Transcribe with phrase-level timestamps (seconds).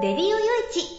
[0.00, 0.36] レディオよ
[0.70, 0.97] いち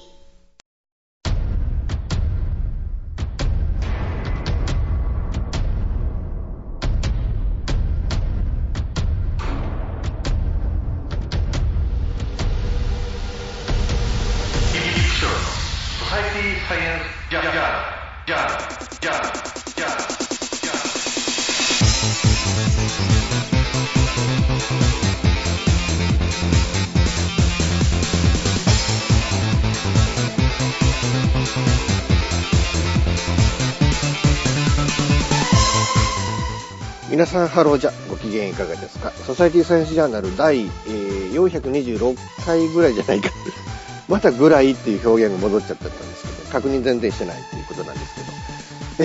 [37.39, 39.11] さんハローじゃご機嫌いかがですか？
[39.11, 43.29] ソサイティサイエンスジャーナル第、えー、426回ぐらいじゃないか。
[44.09, 48.27] またぐらいっていう表現が戻っちゃったんですけど確認全然してないっていうことなんですけど。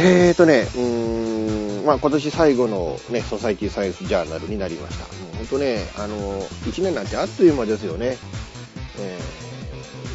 [0.07, 5.05] えーとねうーんまあ今年最後のねソサイティサイエンスジャーナルになりました。
[5.05, 8.17] もう本当ねあの1年なんてあっという間ですよね、
[8.99, 9.21] え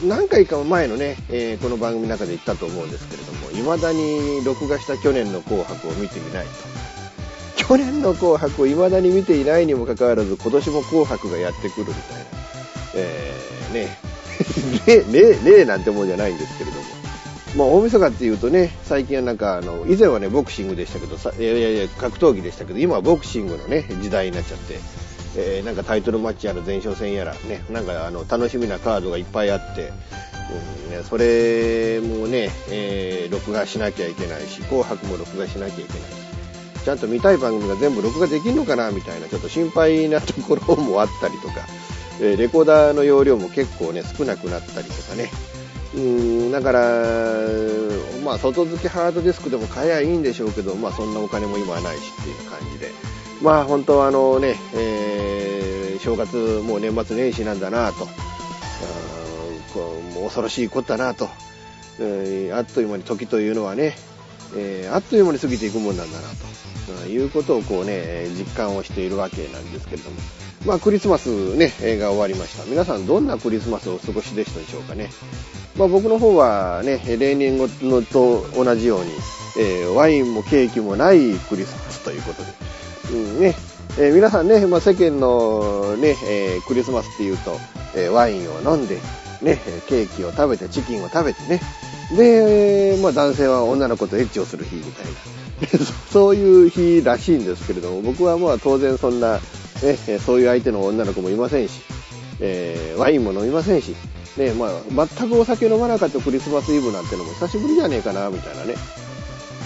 [0.03, 6.78] ー、何回か前のね、えー、この番組の中で言ったと思うんですけれども未だに録画した去年の紅白を見てみないと。
[7.69, 12.25] 去年の紅白を未だに見ていないにもかかわらず、今年も紅白がやってくるみたいな。
[12.95, 13.97] えー、ね、
[15.13, 16.83] 例、例、例なんてもんじゃないんですけれども。
[17.55, 24.79] まあ、大晦日っていうとね、最近はなんか、あの、以前はね、ボクシングでしたけど、さいやいやいや、格闘技でしたけど、今はボクシングのね、時代になっちゃって、
[25.37, 29.93] えー、なんかタイトルマッチやら前哨戦やら、ね、なんかあの、楽しみなカードがいっぱいあって、
[30.87, 36.28] うんね、それもね、えー、録画しなきゃいけないし、紅白も録画しなきゃいけない。
[36.83, 41.67] ちゃんと見たい番組が全部録画できるのかなみたいなちょっと心配なところもあったりとか、
[42.21, 45.29] えレコーダーの容量も結構ね少なくなったりとかね。
[45.95, 46.81] うんだから、
[48.23, 52.91] まあ、外付けハードディスクでも買えばいいんでしょうけど、まあ、そんなお金も今はないしっていう感じで、
[53.41, 58.07] まあ、本当はあのね、えー、正月、もう年末年始なんだなと、
[59.73, 61.29] こうもう恐ろしいことだなと、
[61.99, 63.95] えー、あっという間に時というのはね、
[64.55, 66.27] えー、あっという間に過ぎていくもんなんだな
[67.03, 70.17] と、いうことをこうね、実感をしているわけなんですけれども。
[70.65, 72.65] まあクリスマスね、が終わりました。
[72.65, 75.09] 皆さんどんなクリスマスをお過ごしでしたでしょうかね。
[75.77, 77.67] まあ僕の方はね、例年の
[78.01, 79.11] と同じように、
[79.59, 82.49] えー、ワインもケーキもないクリスマスということで。
[83.11, 83.55] うんね、
[83.97, 87.57] えー、皆さんね、まあ、世間のね、え、クリスマスっていうと、
[87.95, 88.99] えワインを飲んで、
[89.41, 91.59] ね、ケーキを食べて、チキンを食べてね、
[92.15, 95.11] で、まあ男性は女の子とエッチをする日みたいな。
[96.11, 99.39] そういう日らしいんですけれども、僕はまあ当然そんな、
[99.83, 101.81] ね、そういう相手の女の子もいませんし、
[102.39, 103.95] えー、ワインも飲みませんし、
[104.37, 108.75] ね、まあ全くお酒飲まなかったクリスマスイブなんてのも久しぶりじゃねえかな、みたいなね、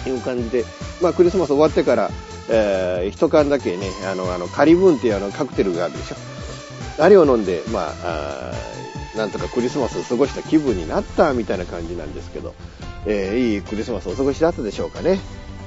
[0.07, 0.65] いう感じで、
[1.01, 2.11] まあクリスマス終わってから、
[2.49, 6.15] えー、一缶だけね、あの、あの、カリブンっていうあのカクテルがあるでしょ。
[6.97, 8.51] あれを飲んで、まあ、あ
[9.16, 12.56] なんとかクリスマスを過ごした気分になったみたいな感じなんですけど、
[13.06, 15.19] えー、いいクリスマスをお過ごしだったでしょうかね。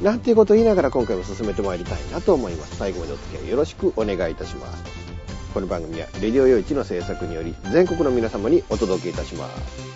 [0.02, 2.76] なんていうことを言いながら今回も進めてまいりたいなと思います。
[2.76, 4.82] 最後までお付き合いよろしくお願いいたします。
[5.54, 9.95] この番組は、レディオ用一の制作により、全国の皆様にお届けいたします。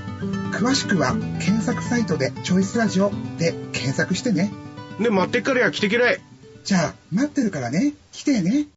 [0.51, 4.51] 詳しくは、検索サイトでチョイスラジオで検索してね。
[4.99, 6.19] で、待ってっからや来てけらい。
[6.63, 7.93] じゃあ、待ってるからね。
[8.11, 8.67] 来てね。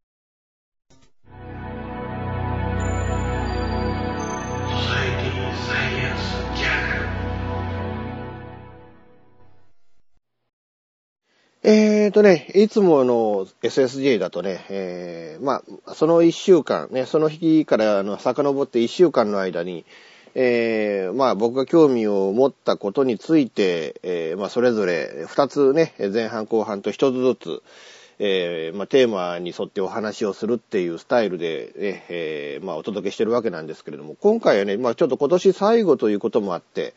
[11.66, 19.86] えーとね、いつもの SSJ だとね、えー、まあ、その一週間、ね、その日からあの遡って一週間の間に、
[20.34, 27.62] えー、まあ僕が興味を持ったことについて、えー、まあそれぞれ二つね、前半後半と一つずつ、
[28.18, 36.94] えー、まあテーマに沿ってお話をするっていうスタイルで、ね、えー、まあお届けしてるわけなんですけれども、今回はね、まあちょっと今年最後ということもあって、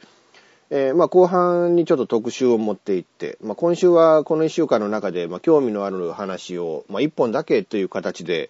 [0.71, 8.49] えー、まあ後半にちょっと特集を持っていって、まあ今週はこの一週間の中で、まあ興味のある話を、まあ一本だけという形で、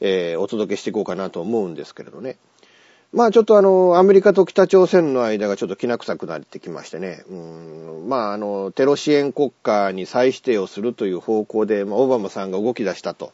[0.00, 2.36] えー、お届けしていこうかなと思うんですけれどね。
[3.12, 7.24] まあちょっとあの、アメリカと北朝鮮の間がちょっときな臭くなってきましてね。
[7.28, 13.32] うんまああの、テロ支援国家に再指定をするという方向で、まあオバマさんが動き出したと。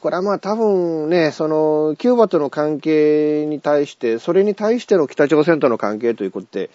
[0.00, 6.70] これはまあ多分ね、その、キューバとの関係に対して、それに対しての北朝鮮との関係ということで、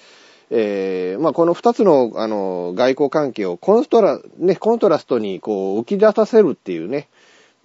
[0.52, 7.08] えー、まあこの二つの、あの、外交関係をコンストラ、ね、コントラストにこう浮き出させるっていうね、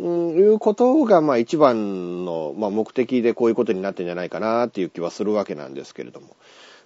[0.06, 6.37] いうことが、まあ一番の、まあ目的でこういうことになってんじゃないかなっていう気はするわけなんですけれども。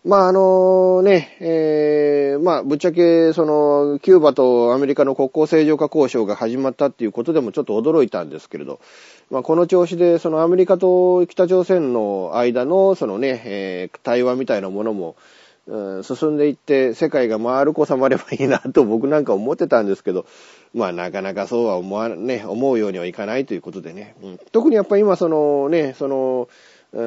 [0.04, 8.78] まああのね、えー、まあぶっちゃけそのキューバとアメリカの国交正常化交渉が始まったっていうことでもちょっと驚いたんですけれど、
[9.30, 15.16] まあこの調子でそのアメリカと北朝鮮の間のそのね、えー、対話みたいなものも、
[15.66, 20.24] うん、進んでいって世界が丸く収まればいいなと僕なんか思ってたんですけど、
[20.74, 24.14] まあなかなかそうは思わね、思うようにはいかないということでね。
[24.22, 26.48] うん、特にやっぱり今そのね、その、
[26.92, 27.02] いわ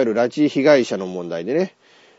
[0.00, 1.74] ゆる拉致被害者の問題でね、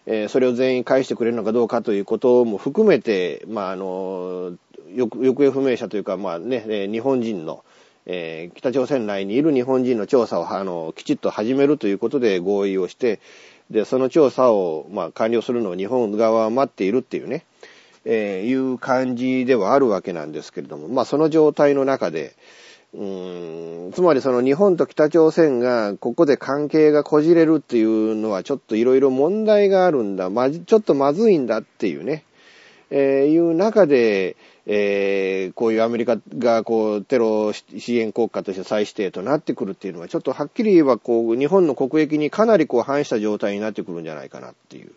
[0.05, 4.57] えー、それを全員返してくれるのかどうかということも含めて、まああの、
[4.95, 7.63] 行方不明者というか、まあね、日本人の、
[8.05, 13.19] えー、北朝鮮内にいる日本人の調査を、あの、きちっと始めるということで合意をして、
[13.71, 17.45] で、その調査を、まあ、完了するのを日本側は待っているっていうね、
[18.05, 22.35] え、いう感じではあるわけなんですけれども、まあその状態の中で、
[22.93, 32.23] うーんつまりその日本と北朝鮮がここで関係がこじれるっていうのはちょっといろいろ問題があるんだ、ま、ちょっとまずいんだっていうね、
[32.91, 34.35] えー、いう中で、
[34.65, 44.91] えー、こういうアメリカがこうテロ支援国家として再指定となってくるっていうのはちょっとはっきり言えばこう日本の国益にかなりこう反した状態になってくるんじゃないかなっていう。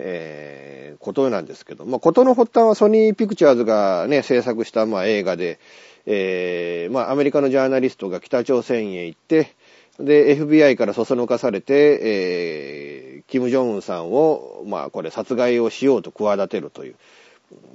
[0.00, 5.58] えー、ことなんですけど、まあ、ことの発端はソニーピクチャーズがね、制作した、まあ、映画で、
[6.06, 9.54] えー、まあ、アメリカのジャーナリストが北朝鮮へ行って、
[9.98, 16.94] で、FBI からそそのかされて、えー、キム・ジョンウンさんを、まあ、これ殺害をしようと企てるという。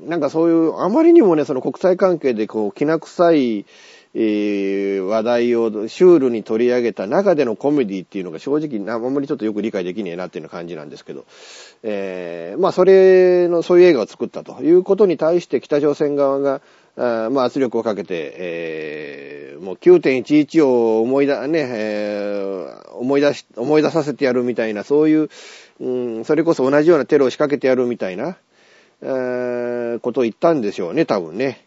[0.02, 3.66] なんかそういう、あまりにもね、その国際関係でこう、きな臭い、
[4.16, 11.26] えー、話題をシュールに取り上げた中でのコメディっていうのが正直あんまりちょっとよく理解できねえなっていう感じなんですけど、
[11.82, 16.62] えー、まあそれの、そういう映画を作ったということに対して北朝鮮側が、
[16.96, 25.30] あまあ圧力をかけて、えー、もう9.11を思い出、ね、えー、思い出し、思い出させてやるみたいな、そういう、
[25.80, 25.90] う
[26.20, 28.38] ん、それこそ同じようなテロを仕掛けてやるみたいな、
[29.02, 31.66] えー、ことを言ったんでしょうね、多分ね。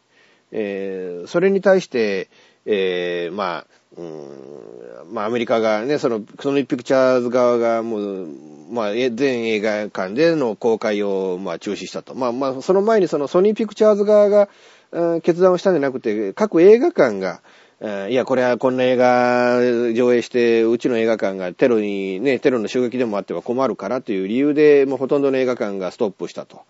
[0.59, 2.31] えー、それに対して、
[2.65, 3.67] えー、まあ、
[3.99, 8.29] うん、まあアメリカがね、その、ソニーピクチャーズ側がもう、
[8.71, 12.15] まあ、全映画館での公開を、まあ、中止したと。
[12.15, 14.49] まあまあ、その前にそのソニーピクチャーズ側が、
[14.93, 17.43] うん、決断をしたんじゃなくて、各映画館が、
[18.09, 19.59] いや、これはこんな映画
[19.93, 26.63] 上映して、うちの映画館がテロに、ね、テロの襲撃でもあっては困るからという理由で、もうほとんどの映画館がストップしたと。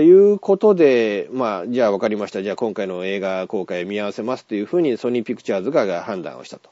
[0.00, 2.42] いうことで、まあ、じゃあ分かりました。
[2.42, 6.70] じゃあ今回の映画公開を見合わせますというふうにソニーピクチャーズが判断をしたと。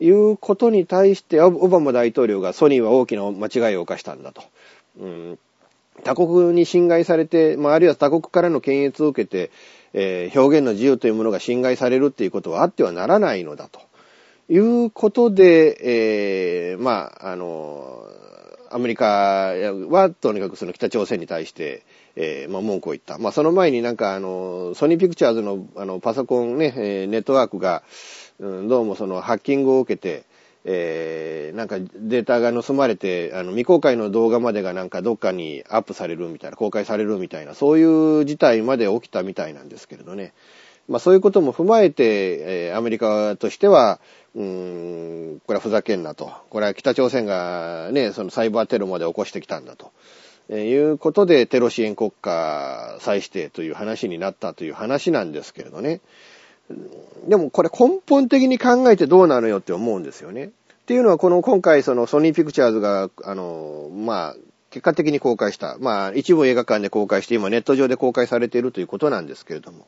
[0.00, 4.42] いうことに対して、オバマ大統領がソニーは大きな間違いを犯したんだと。
[5.00, 5.38] うん、
[6.04, 9.50] 他国に侵害されて、まあ、あるいは他国からの検閲を受けて、
[9.92, 13.80] えー、表現の自由というものが侵害されるっていうことはあってはならないのだと。
[14.48, 18.04] いうことで、えー、まあ、あの、
[18.70, 19.54] アメリカ
[19.88, 21.82] はとにかくその北朝鮮に対して、
[22.16, 23.18] えー、まあ、文句を言った。
[23.18, 27.82] まあ、その前になんかあの、ソニーピクチャーズのあの、パソコンね、え、ネットワークが、
[28.38, 30.24] うん、どうもそのハッキングを受けて、
[30.64, 40.32] えー、なんかデータが盗まれて、あの、未公開の動画までがなんかどっかにアップされるみたいな、公開されるみたいな、そういう事態まで起きたみたいなんですけれどね。
[40.88, 44.00] まあそういうことも踏まえて、えーアメリカとしては、
[44.34, 46.32] うん、これはふざけんなと。
[46.50, 49.92] これは北朝鮮がね、そのサイバーテロまで起こしてきたんだと。
[50.54, 56.00] えいうことでテロ支援国家再指定という話になったという話なんですけれどね。
[57.26, 60.46] でもこれ根本的に考えてどうなのよって思うんですよね。
[60.46, 60.50] っ
[60.84, 64.36] ていうのはこの今回そのソニーピクチャーズが、あの、まあ、
[64.70, 65.78] 結果的に公開した。
[65.80, 69.86] まあ、一部映画館で公開して今ネット上で公開されているということなんですけれども、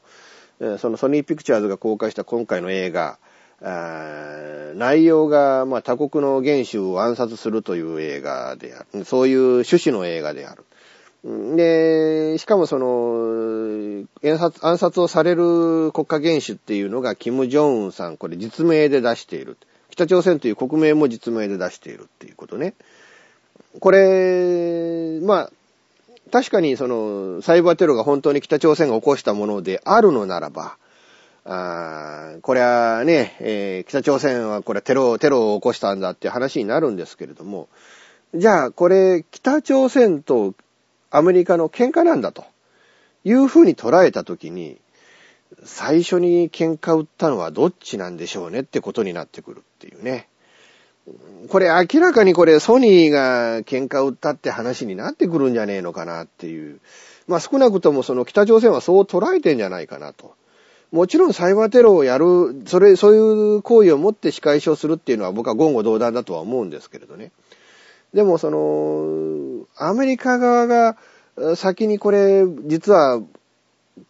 [0.79, 3.19] そのソニーピクチャーズが公開した今回の映画、
[3.65, 9.05] 内容が、まあ、他国の元首を暗殺するという映画である。
[9.05, 10.65] そういう趣旨の映画である。
[11.57, 19.57] で、しかもその、暗殺暗殺をされる国家元首っていうのが、キム・ジョンウンさん、これ実名で出している。
[19.91, 22.75] 北朝鮮という国名も実名で出しているっていうことね。
[23.81, 25.51] これ、まあ、
[26.31, 30.77] 確かにその、サイバーテロが本当に北朝鮮が起こしたものであるのならば、
[31.45, 37.69] あーこれはね、えー北朝鮮はこれテロ、テロを起こしたんだっていう話になるんですけれども、
[38.35, 40.55] じゃあこれ北朝鮮と
[41.11, 42.45] アメリカの喧嘩なんだと
[43.25, 44.79] いうふうに捉えたときに、
[45.65, 50.29] 最初に喧嘩を売ったのはどっちなんでしょうねってことになってくるっていうね。
[51.49, 56.81] これ明らかにこれソニーが喧嘩を売ったって話になってくるんじゃねえのかなっていう。
[57.29, 60.35] まあ少なくともその北朝鮮はそう捉えてんじゃないかなと。
[60.93, 67.33] もちろんサイバーテロをやる、それ、そういう行為をもって仕返しをするっていうのは僕は言語道断だとは思うんですけれどね。
[68.13, 70.97] でもその、アメリカ側が
[71.57, 73.21] 先にこれ、実は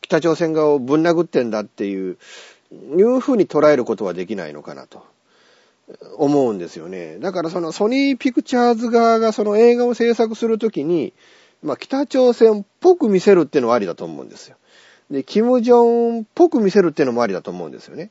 [0.02, 2.18] 北朝鮮側をぶん殴ってんだっていう、
[2.70, 5.02] いうふうに捉えることはできないのかなと。
[6.16, 7.18] 思うんですよね。
[7.18, 11.12] だからそのソニーピクチャーズ側がその映画を制作するときに、
[11.62, 14.56] まあ北朝鮮っぽく見せるっていうのはありだと思うんですよ。
[15.10, 18.10] で、キム・ジョンっぽく見せるっていうのもありだと思うんですよね。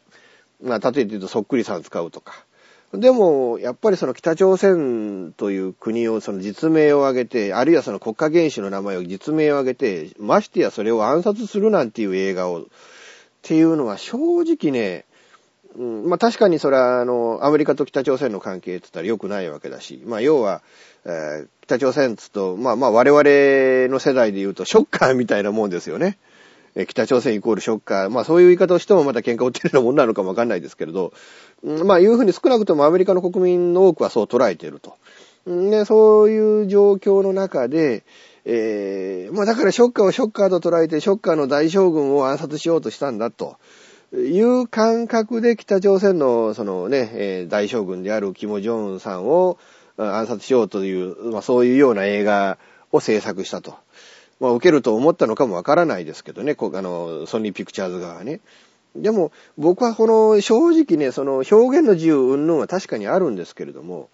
[0.61, 2.45] まあ例えて言うとそっくりさん使うとか。
[2.93, 12.65] でも、やっぱりその北朝鮮という国をその実名を挙げて、あるいはその国家元首の名前を実名を挙げて、ましてやそれを暗殺するなんていう映画を、っ
[13.41, 15.05] ていうのは正直ね、
[15.75, 20.61] うん、まあ確かにそれはあの、アメリカと北朝鮮の関係って言ったら良くないわけだし、まあ要は、
[21.05, 23.23] えー北朝鮮っつうと、まあまあ我々
[23.91, 26.17] の世代で言うとショッカーみたいなもんですよね。
[26.75, 28.09] え北朝鮮イコールショッカー。
[28.09, 31.13] まあそういう言い方をしてもまた喧嘩を売ってるようなもんなのかもわかんないですけれど、
[31.85, 34.95] まあいうふうに少なくともアメリカの国民の多くはそう捉えていると。
[35.45, 38.03] うんで、そういう状況の中で、
[38.45, 43.57] えーまあだからショッカーをショッカーと捉えて、ショッカーの大将軍を暗殺しようとしたんだと。
[44.15, 49.57] いう感覚で北朝鮮のそのね、え大将軍であるキム・ジョンウンさんを
[49.97, 52.59] 暗殺しようという、まあそういうような映画
[52.91, 53.75] を制作したと。
[54.39, 58.39] まあ受けると思ったのかもわからないですけどね、こあの、ソニーピクチャーズ側ね。
[58.95, 64.09] でも僕はこの正直ね、その表現の自由云々は確かにあるんですけれども、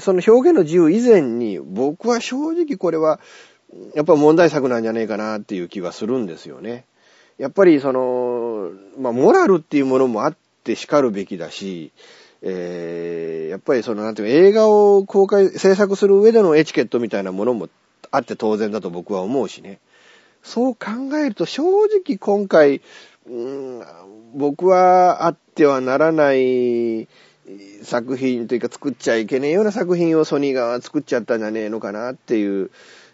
[0.00, 3.20] その表現の自由以前に僕は正直これは
[3.94, 6.84] やっぱ問題作なんじゃねえかなっていう気はするんですよね。
[7.38, 11.92] やっぱりその、まあ、モラルっていうものもあって叱るべきだし、
[12.42, 17.68] えー、やっぱりその、なんていうか、映画を公開、制作する上でのエチケットみたいなものも
[18.10, 19.80] あって当然だと僕は思うしね。
[20.42, 22.80] そう考えると正直今回、
[23.28, 23.82] うん
[24.34, 27.08] 僕はあってはならない
[27.82, 32.70] 作品というか作っちゃいけねえような作品をソニー側は作っちゃったんじゃねえのかなっていう、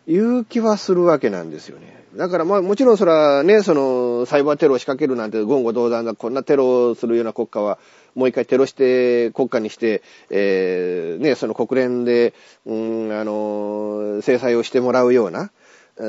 [0.07, 2.05] いう気はするわけなんですよね。
[2.17, 7.79] だからまあもちろんそれはね、そのサイバーテロを仕掛けるなんて言語道断だ、こんなテロをするような国家は
[8.17, 15.51] もう一回テロして国家にして、えー、ね、その国連で、うん、あの、制裁をしてもらうような、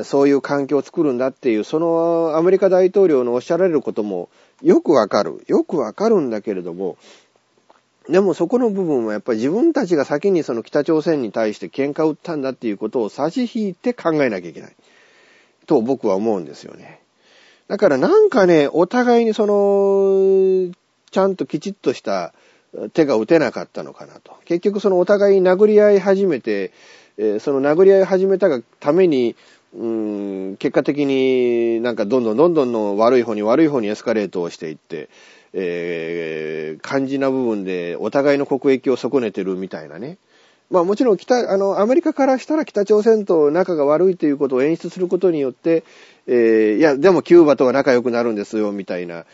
[0.04, 4.30] そういう環境を作るんだっていう、そのアメリカ大統領のおっしゃられることも
[4.62, 5.44] よくわかる。
[5.46, 6.96] よくわかるんだけれども、
[8.08, 14.72] でもそこの部分はやっぱり自分たちが先にその北朝鮮に対して喧嘩を売ったんだっていうことを差し引いて考えなきゃいけない。
[15.66, 17.00] と僕は思うんですよね。
[17.68, 20.72] だからなんかね、お互いにその、
[21.10, 22.32] ちゃんときちっとした
[22.92, 24.36] 手が打てなかったのかなと。
[24.44, 26.72] 結局そのお互い殴り合い始めて、
[27.16, 29.36] えその殴り合い始めたがために、
[29.74, 35.08] うん、結果的になんかどんどんどんどんの悪い方に悪い方にエスカレートをしていって、
[35.52, 40.18] えー、肝心な部分でお互いの国益を損ねてるみたいなね。
[40.70, 45.82] まあもちろん北、あの、アメリカからしたら北朝鮮と仲が悪いということを演出することによって、
[46.26, 49.24] えー、いや、でもキューバとは仲良くなるんですよ、みたいな、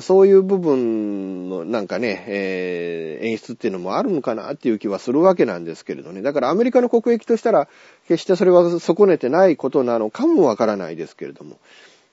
[0.00, 6.22] そういう部分のなんかね、えー演出っていうのもあるのかなっていう気はするわけなんですけれどね。
[6.22, 7.68] だからアメリカの国益としたら、
[8.06, 11.58] 決してそれは損ねてないことなのかもわからないですけれども。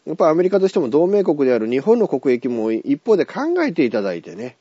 [0.05, 4.55] やっぱアメリカとしても同盟国である日本の国益も一方で考えていただいてね、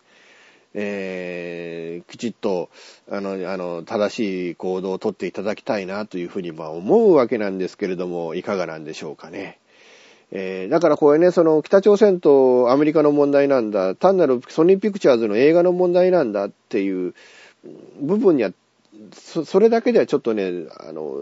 [0.73, 2.71] えー、きちっと、
[3.11, 9.59] あの、あの、正しい行動をとっていただきたいなというふうに、まあ思うわけなんですけれども、いかがなんでしょうかね。
[10.37, 17.15] えー、だからこれね、その北朝鮮とアメリカの問題なんだ、単なるソニーピクチャーズの映画の問題なんだっていう
[18.01, 18.51] 部分には、
[19.13, 21.17] そそれだけではちょっとね、あの、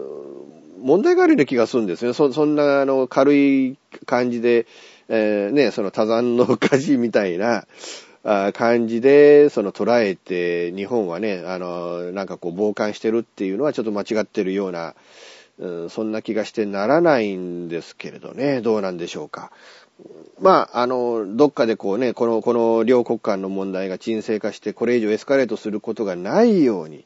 [0.81, 2.13] 問題があるような気がするんですね。
[2.13, 3.77] そそんなあの軽い
[4.07, 4.65] 感じで、
[5.09, 7.67] えー、ね、その多山の火事みたいな、
[8.53, 14.95] 感じで、その捉えて、日本はね、あの、なんかこう傍観してるっていうのはちょっと間違ってるような、
[15.89, 19.51] そんな気がしてならないんですけれどね、どうなんでしょうか。
[20.39, 27.05] まあ、あの、どっかでこうね、この、この両国間の問題が沈静化して、これ以上エスカレートすることがないように、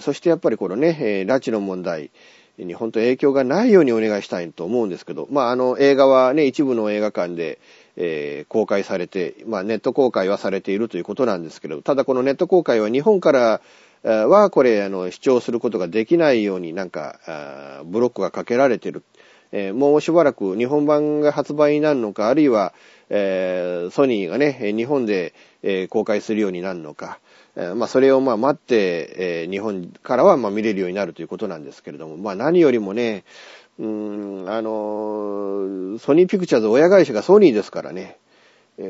[0.00, 2.10] そしてやっぱりこのね、拉致の問題
[2.58, 7.58] に本当影響がないようにお願いしたいと思うんですけど、まあ、あの、映画はね、一部の映画館で、
[7.96, 13.60] えー、公開されて、まあ、ネット公開はされているということなんですけど、ただこのネット公開は日本から
[14.02, 19.02] はこれ、あの、主張することができないようになんか、ブロックがかけられてる。
[19.52, 22.72] えー、もうしばらく日本版が発売になるのか、あるいは、
[23.08, 27.18] えー、ソニーがね、日本で、えー、公開するようになるのか、
[27.56, 33.24] え、まあ、それをまあ待って、え、日本からはまあ見れるようになるということなんですけれども、まあ、何よりもね、
[33.78, 38.18] うん、あの、ソニーピクチャーズ親会社がソニーですからね、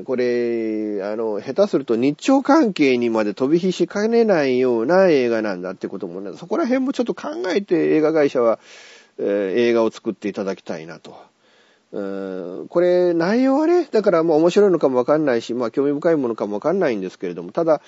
[0.04, 8.58] これ、あの、下手すると日朝関係にまで飛び火しかねないような映画なんだってこともね、そこら辺もちょっと考えて映画会社は、
[9.18, 11.16] えー、映画を作っていただきたいなと。
[11.92, 17.80] うんこれ、内容はね、だからもう面白いのかもわかんないし、まあ興味深いものかもわかんないんですけれども、ただ、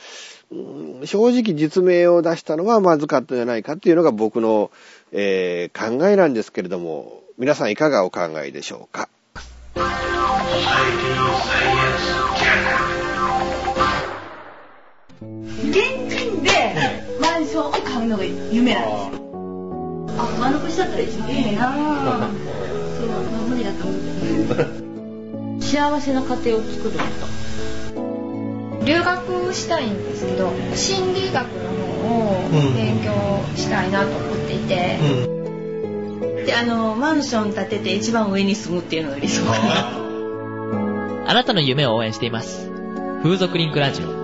[0.50, 0.56] う
[1.02, 4.72] ん正直実名を出したのはまずかったんじゃないかっていうのが僕の、
[5.12, 9.08] えー、考えなんですけれども、皆さんいかがお考えでしょうか？
[9.74, 9.84] 現
[16.08, 16.50] 金で
[17.20, 19.22] マンションを買うのが夢なんですよ。
[20.18, 23.06] あ、丸腰だったら一番いいなそ
[23.48, 24.00] 無理だと思っ
[25.60, 25.64] て。
[25.64, 27.00] 幸せな家庭を作ると。
[28.84, 31.70] 留学したいんですけど心理学の
[32.02, 33.12] 方を勉強
[33.56, 34.98] したいなと思っていて、
[36.44, 40.02] で、あの、マンション建てて一番上に住むっていうのが理想かな。
[41.30, 42.70] あなたの夢を応援しています。
[43.22, 44.22] 風俗リンクラジオ。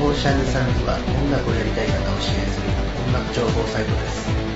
[0.00, 2.66] オーシャンサンズは音楽をやりたい方を支援する
[3.08, 4.47] 音楽情報サイトです。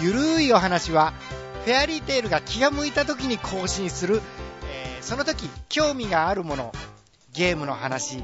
[0.00, 1.12] ゆるいお話は
[1.64, 4.22] フェアリーテールが気が向いた時に更新する、
[4.64, 6.70] えーその時興味があるもの
[7.32, 8.16] ゲームの話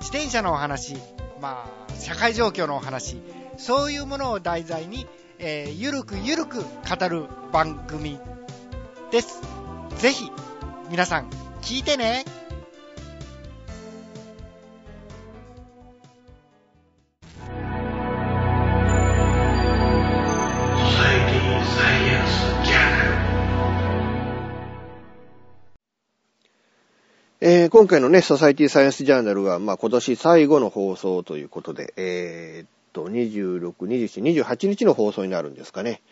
[0.00, 0.96] 自転車のお話
[1.40, 3.18] まあ社会状況のお話。
[3.56, 5.06] そういうものを題材に、
[5.38, 8.18] えーゆるくゆるく語る番組
[9.10, 9.40] です。
[9.98, 10.30] ぜひ
[10.90, 12.24] 皆さん聞いてね。
[27.42, 36.02] えー今回のね、ソサイティサイエンスジャーナルは、まあ、今年最後の放送ということで、えーっと、26、27、28日の放送になるんですかね。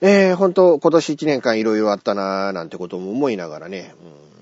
[0.00, 3.94] えー、本当今年1年間いろいろあったなーなんてことも思いながらね。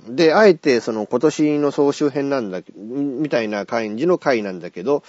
[0.09, 5.03] うんで、あえてその今年の総集編なんだ、みたいな感じの回なんだけど、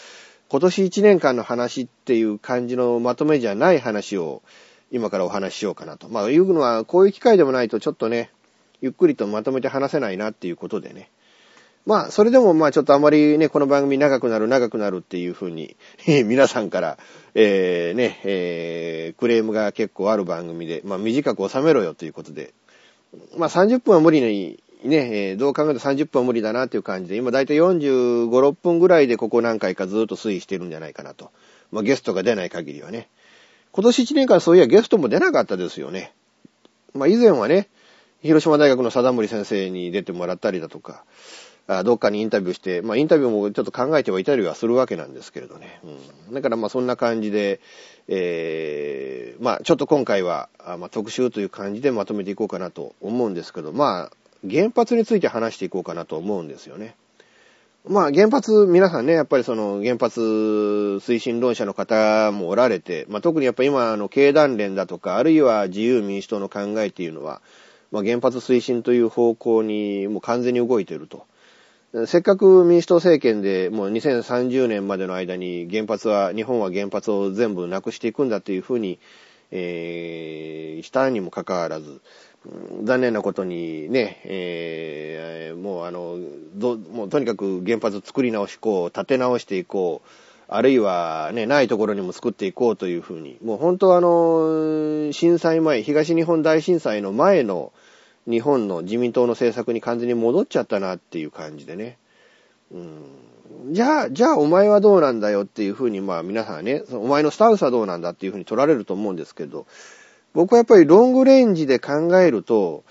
[0.49, 4.41] 今年1年間の話っていう感じのまとめじゃない話を
[4.91, 6.09] 今からお話ししようかなと。
[6.09, 8.31] まあ、言うのはこういう機会でもないとちょっとね、
[8.81, 11.09] ゆっくりとまとめて話せないなっていうことでね。
[11.87, 15.77] まあ、それでもまあちょっとあまりね、この番組長くなる長くなるっていうふうに、
[16.25, 16.97] 皆さんから、
[17.33, 22.53] えーね、えークレームが結構ある番組で、まあ短く収めろよということで、
[23.37, 31.31] まあ30分は無理に、ね、えーどう考えても30分は無理だなっていう感じで、今だいたい45、6分ぐらいでここ何回かずっと推移してるんじゃないかなと。
[31.71, 33.07] まあゲストが出ない限りはね。
[33.71, 36.11] 今年1年間そういやゲストも出なかったですよね。
[36.93, 37.69] まあ以前はね、
[38.21, 41.03] 広島大学の貞森先生に出てもらったりだとか、
[41.83, 45.79] どっかにインタビューして、まあインタビューもちょっと考えてはいたりはするわけなんですけれどね。
[46.29, 46.33] うん。
[46.33, 47.59] だからまあそんな感じで、
[48.07, 54.11] えー、まあちょっと今回は、まあ特集という感じでまとめていこうかなと思うんですけど、まあ
[54.49, 56.95] 原発について話していこうかなと思うんですよね。
[57.85, 67.41] まあ原発、皆さんね、やっぱりその原発推進論者の方もおられて、まあ特にやっぱ今の経団連だとか、あるいは自由民主党の考えっていうのは、
[67.91, 71.25] まあ原発推進という方向にもう完全に動いていると。
[72.05, 78.99] せっかく民主党政権でもう2030年までの間に原発は、日本は原発を全部なくしていくんだというふうに、
[79.51, 82.01] えー、したにもかかわらず、
[82.83, 86.17] 残念なことにね、えー、もうあの、
[86.55, 90.09] ど、もうとにかく原発作り直しこう、建て直していこう、
[90.49, 97.73] あるいはね、ないところにも作っていこうというふうに、もう本当あの、震災前、東日本大震災の前の
[98.29, 101.97] 日本の自民党の政策に完全に戻っちゃったなっていう感じでね。
[102.71, 109.65] うん、じゃあ、じゃあお前はどうなんだよっていうふうに、まあ皆さんね、お前のスタンスはどうなんだっていうふうに取られると思うんですけど、
[110.33, 112.83] 僕はやっぱりロングレンジで考えると、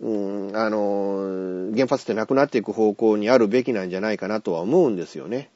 [0.00, 5.50] うん、あの、原発ってなくなっていく方向にあるべきなんじゃないかなとは思うんですよね。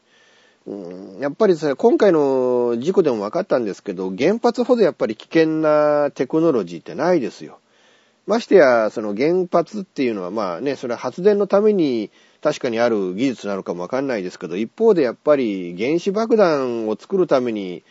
[1.20, 7.58] やっぱりさ、今回の事故でも分かったんですけど、原発ほどやっぱり危険なテクノロジーってないですよ。
[8.26, 12.10] ましてや、その原発っていうのはまあね、それは発電のために
[12.42, 17.82] 確かにある技術なのかもわかんないですけど、一方でやっぱり原子爆弾を作るために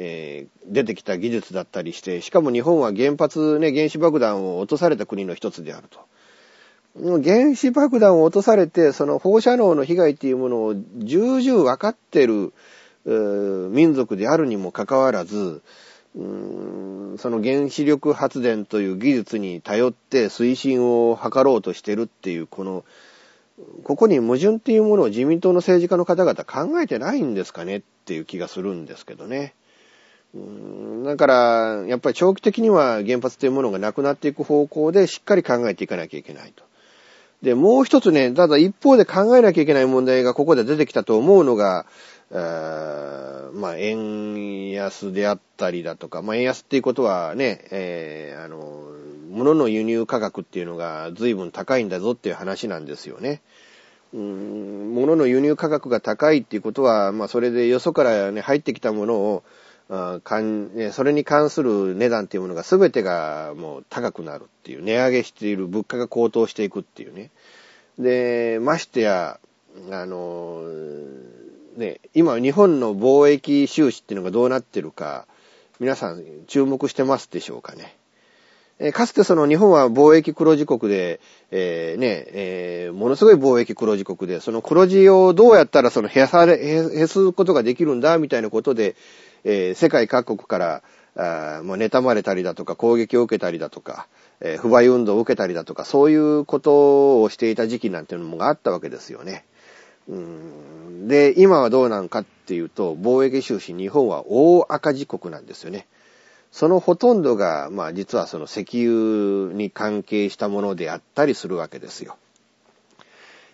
[0.00, 5.98] えー、出てきた技術だったりして、しかも日本は原発ね、原子爆弾を落とされた国の一つであると。
[6.96, 12.52] 原子爆弾を落とされて、その放射能の被害っていうものを重々分かってる、
[13.04, 15.62] 民族であるにもかかわらず、
[16.14, 22.84] その原子力発電という技術に頼って推進を図ろうとしてるっていう、この、
[23.84, 29.54] ここに矛盾っていうものを自民党の政治家の方々考えてないんですかねっていう気がするんですけどね。
[31.04, 36.67] だから、やっぱり長期的には原発というものがなくなっていく方向でしっかり考えていかなきゃいけないと。
[37.42, 41.86] で、もう一つね、ただ一方で考えなきゃいけない問題がここで出てきたと思うのが、
[42.32, 48.84] あまあ、円安であったりだとか、まあ、円安っていうことはね、えー、あの、
[49.30, 53.40] 物の輸入価格っていうのが随分高いんだぞっていう話なんですよね。
[54.12, 59.42] うん、物の輸入価格が高いっていうことは、まあ、それでよそからね、入ってきたものを、
[59.88, 67.30] かんそれに関する値段っていうものが全てがもう高くなるっていう、値上げしている物価が高騰していくっていうね。
[67.98, 69.40] で、ましてや、
[69.90, 70.62] あの、
[71.76, 75.26] ね、今日本の貿易収支っていうのがどうなってるか、
[75.80, 77.96] 皆さん注目してますでしょうかね。
[78.92, 81.20] かつてその日本は貿易黒字国で、
[81.50, 88.94] えー、ね、えー、ものすごい貿易黒字国で、その黒字をどうやったらその減され、減すことができるんだ、みたいなことで、
[89.44, 90.82] えー、世界各国から、
[91.16, 94.06] あもう妬まれたりだとか、攻撃を受けたりだとか、
[94.40, 99.44] えー、不買運動を受けたりだとか、そういうことをしていた時期なんていうのもあったわけですよね。
[100.08, 105.86] うんで、今はどうなんかっていうと、貿易収支日本は大赤字国なんですよね。
[106.50, 112.16] そのほとんどが、まあ実はその石油に関係したものであったりするわけですよ。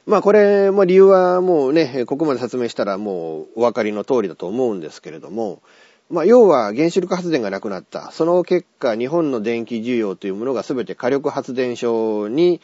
[0.06, 5.62] まあこれ、まあ理由はもうね、ここまで説明したらもうお分かりの通りだと思うんですけれども、
[6.10, 8.10] まあ要は原子力発電がなくなった。
[8.12, 12.60] その結果、日本の電気需要というものが全て火力発電所に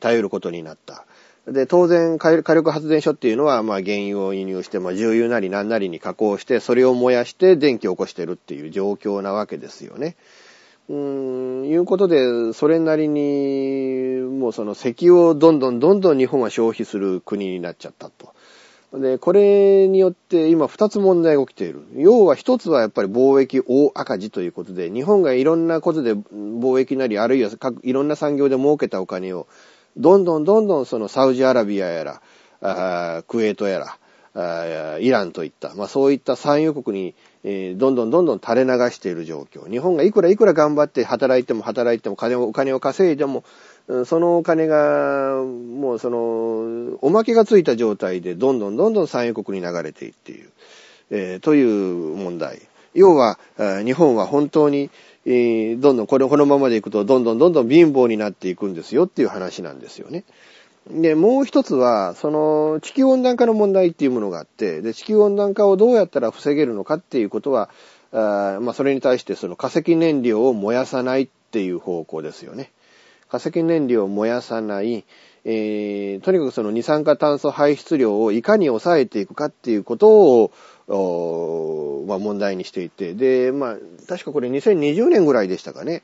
[0.00, 1.04] 頼ることになった。
[1.48, 10.14] で、当然火力発電所っていうのは、まあ原油を輸入して、まあ重油なり何なりに加工して、それを燃やして電気を起こしてるっていう状況なわけですよね。
[10.88, 18.34] うーん、いうことで、それなりに、もうその石油をどんどんどんどん日本は消費する国になっちゃったと。
[18.92, 21.82] で、これによって今二つ問題が起きている。
[21.96, 27.50] 要は一つはやっぱり貿易大赤字ということで、日本がいろんなことで貿易なり、あるいは
[27.82, 29.48] いろんな産業で儲けたお金を、
[29.96, 32.20] どんどんどんどんそのサウジアラビアやら、
[33.26, 33.80] クウェートや
[34.34, 37.14] ら、イランといった、まあそういった産油国に、
[37.48, 39.70] えー、どんどんどんどん垂れ流している状況。
[39.70, 43.44] 日本がいくらいくら頑張って働いても働いても金を、お金を稼いでも、
[44.04, 50.50] そのお金が、もうその、おまけがついた状態でどんどんどんどん産油国に流れていっている、
[51.10, 52.62] えー、という問題。
[52.94, 53.38] 要は、
[53.84, 54.90] 日本は本当に、
[55.24, 60.24] えー、どんどんこれ、このままでいくと、どんどんどんどん貧乏になっていくんですよっていう話なんですよね。
[60.90, 67.70] で、もう一つは、その、地球温暖化の問題っていうものがあって、で、地球温暖化をどうやったら防げるのかっていうことは、
[68.12, 72.70] あまあ、それに対してその化石燃料を燃やさないっていう方向ですよね。
[73.28, 75.04] 化石燃料を燃やさない、
[75.44, 80.50] えー、とにかくその二酸化炭素排出量をいかに抑えていくかっていうこと
[80.88, 83.76] を、まあ、問題にしていて、で、まあ、
[84.08, 86.02] 確かこれ2020年ぐらいでしたかね。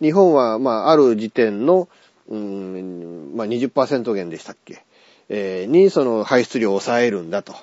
[0.00, 1.88] 日本は、まあ、ある時点の、
[2.28, 4.84] うん、まあ20%減でしたっけ、
[5.28, 7.54] えー、にその排出量を抑えるんだと。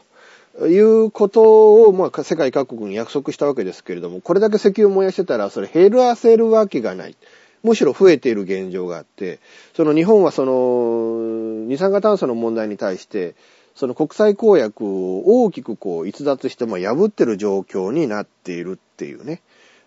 [0.65, 7.15] いうことを、まあ、世界各国に約束したわけですけれども、これだけ石油を燃やしてたら、それ減らせるわけがない。
[7.62, 9.39] むしろ増えている現状があって、
[9.76, 13.36] その日本はその、二酸化炭素の問題に対して、
[13.76, 19.41] その国際公約を大きくこう逸脱して、まあ、破ってる状況になっているっていうね。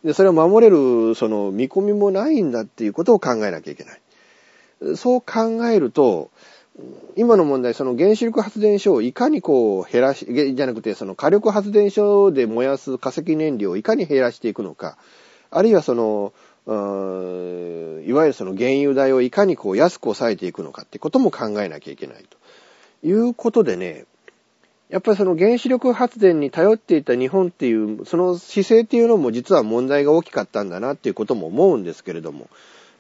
[0.05, 4.01] で、それを守れる、その見込みもないんだっていうことを考えなきゃいけない。
[4.97, 6.31] そう考えると、
[7.17, 14.97] 今の問題、その原子力発電所をいかにこう減らし、じゃなくて、その火力発電所で燃やす化石燃料をいかに減らしていくのか、
[15.51, 16.33] あるいはその、
[16.67, 22.39] いわゆるその原油代をいかにこう安く抑えていくのかってことも考えなきゃいけないと。
[23.03, 24.05] いうことでね、
[24.89, 32.49] やっぱりその原子力発電に頼っていた日本っていう、その姿勢っていうのも実は問題が大きかったんだなっていうことも思うんですけれども、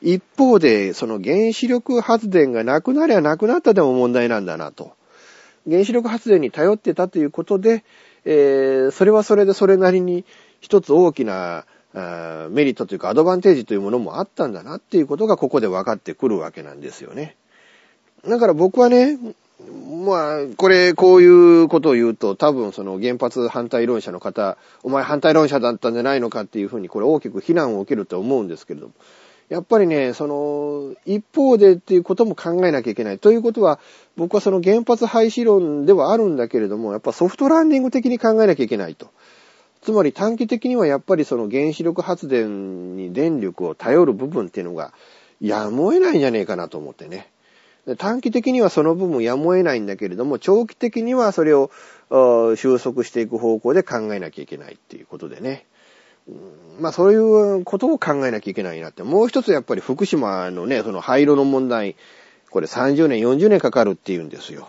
[0.03, 4.93] 一方で、その原子力発電がなくなりゃなくなったでも問題なんだなと。
[5.69, 7.85] 原子力発電に頼ってたということで、
[8.25, 10.25] えー、それはそれでそれなりに
[10.61, 17.37] 一つ大きなメリットというかアドバンテージというものもあったんだなっていうことがここで分かってくるわけなんですよね。
[18.27, 19.19] だから僕はね、
[20.05, 21.27] まあ、これ、こうい
[21.63, 28.93] うことを言うと、多分その原発反対論者の方、お前反対論者だったんじゃないのかっていうふうに、これ大きく非難を受けると思うんですけれども、
[29.51, 33.19] やっぱりね、その、一方でっていうことも考えなきゃいけない。
[33.19, 33.81] ということは、
[34.17, 39.11] 僕はその原発廃止論ではあるんだけれども、やっぱソフトランディング的に考えなきゃいけないと。
[39.83, 44.93] つまり短期的にはやっぱりその原子力発電に電力を頼る部分っていうのが
[45.41, 47.29] やむを得ないんじゃねえかなと思ってね。
[47.99, 51.71] 短期的にはその部分やむを得ないんだけれども、長期的にはそれを
[52.57, 55.67] 収束していく方向で考えなきゃいけないっていうことでね。
[56.81, 59.03] まあそういうことを考えなきゃいけないなって。
[59.03, 61.97] もう一つやっぱり福島のね、その廃炉の問題、
[62.51, 64.69] これ30年、40年かかるっていうんですよ。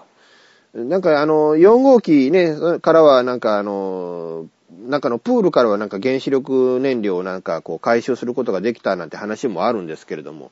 [0.73, 4.47] なんかあの、4号機ね、からはなんかあの、
[4.87, 10.51] 中のプールからはなんか原子力燃料をなんかこう回収することができたなんて話もあるんですけれども、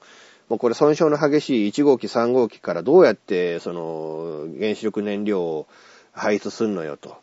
[0.50, 5.68] もうこれ損傷の激しい1号機3号機からどうやってその原子力燃料を
[6.12, 7.18] 排出すんのよと。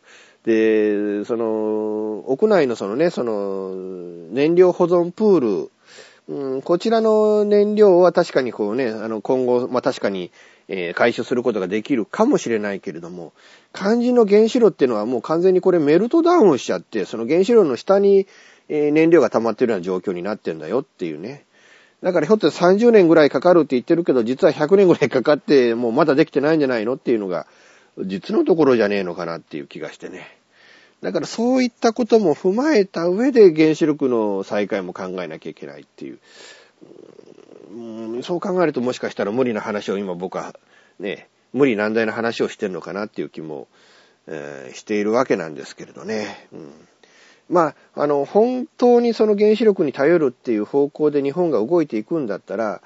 [0.47, 3.73] で、その、屋内のそのね、その、
[4.31, 5.71] 燃料保存プール、
[6.29, 10.31] うん、こちらの燃料は確かにこうね、あの、今後、まあ、確かに、
[10.69, 13.33] えー、回収することができるかもしれないけれども、
[13.73, 18.25] 肝心の原子炉っていうのはもう完全にこれメルトダウンしちゃって、その原子炉の下に、
[18.69, 21.43] えー、燃料が溜まってるような状況になってんだよっていうね。
[22.01, 27.47] だからひょっと30年ぐらいかかるって言ってるけど、実は100年ぐらいかかって、もうまだできてないんじゃないのっていうのが、
[28.05, 30.37] 実のところじゃねえのかなっていう気がしてね。
[31.01, 36.19] だからそういったことも踏まえた上で原子力の再開も考えなきゃいけないっていう。
[37.71, 40.55] うん、そう考えるともしかしたら無理な話を今僕は
[40.99, 43.67] ね、無理難題な話をしてるのかなっていう気も、
[44.27, 46.47] えー、しているわけなんですけれどね。
[46.51, 46.71] うん
[47.49, 52.81] まあ、あの、本当にその原子力に頼るっていう方向で日本が動いていくんだったら、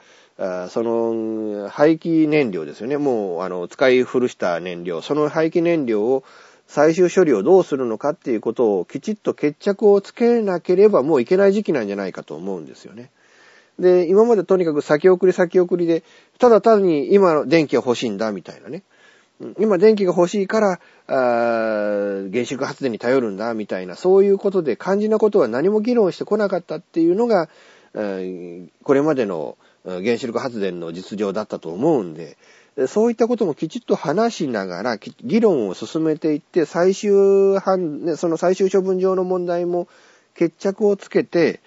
[0.70, 2.98] その廃棄燃料ですよね。
[2.98, 6.24] もう、あの、使い古した燃料、その廃棄燃料を
[6.66, 13.12] 最終処理をどうするのかっていうことをきちっと決着をつけなければもういけない時期なんじゃないかと思うんですよね。
[13.78, 16.02] で、今までとにかく先送り先送りで、
[16.40, 18.82] ただ単に今の電気が欲しいんだみたいなね。
[19.60, 27.48] 今電気が欲しいから、あ原子力発電に頼るんだみたいな、そういうことで肝心なことは何も議論してこなかったっていうのが、
[27.94, 32.38] これまでの原子力発電の実情だったと思うんで、
[32.88, 39.88] そういったこともきちっと話しながら、議論を進めていって、最終判、その最終処分上の問題も
[40.36, 41.60] 決着をつけて、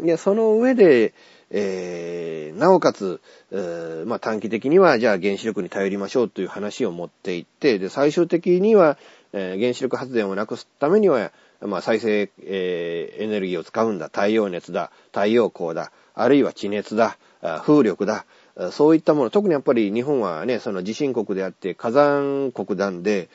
[0.00, 1.14] でその上で、
[1.50, 3.20] えー、なおかつ、
[3.52, 8.98] えー、まあ、短期的には、じゃあ原子力に頼りましょうという話を持っていって、で、最終的には、
[9.32, 14.06] えー、原子力発電をなくすためには、まあ、再生、え、エネルギーを使うんだ。
[14.06, 14.90] 太陽熱だ。
[15.12, 15.92] 太陽光だ。
[16.14, 17.16] あるいは地熱だ。
[17.64, 18.24] 風力だ。
[18.72, 23.28] そういったもの、特にやっぱり日本はね、その地震国であって火山国なんで、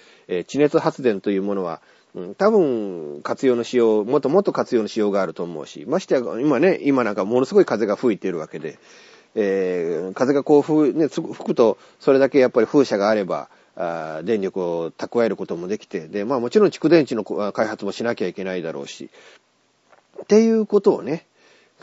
[0.47, 1.81] 地熱発電というものは、
[2.37, 8.79] 多分活用のしよう、もっともっと活用のしようがあると思うし、ましてや今ね、今なんかものすごい風が吹いているわけで、
[9.35, 13.49] えー、風がこう吹,、ね、吹くと、それだけやっぱり風車があれば、
[14.23, 19.09] 電力を蓄えることもできて、で、まあもちろん蓄電池の開発もしなきゃいけないだろうし、
[20.23, 21.25] っていうことをね、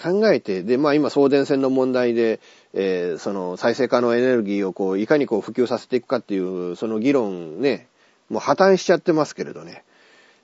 [0.01, 2.41] 考えて、で、まあ今送電線の問題で、
[2.75, 7.89] えー、その再生可能エネルギーをこう、いかにこう普及させていくかっていう、その議論ね、
[8.29, 9.85] もう破綻しちゃってますけれどね。